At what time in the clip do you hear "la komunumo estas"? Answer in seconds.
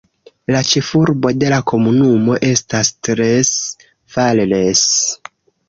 1.55-2.91